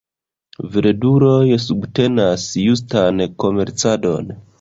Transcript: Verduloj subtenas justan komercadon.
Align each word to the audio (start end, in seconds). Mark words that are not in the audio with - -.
Verduloj 0.75 1.51
subtenas 1.65 2.47
justan 2.61 3.21
komercadon. 3.45 4.33